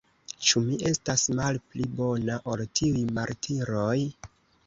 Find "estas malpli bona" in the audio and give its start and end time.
0.91-2.39